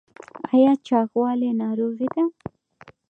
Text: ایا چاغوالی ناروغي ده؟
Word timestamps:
ایا 0.53 0.71
چاغوالی 0.87 1.51
ناروغي 1.61 2.07
ده؟ 2.13 2.23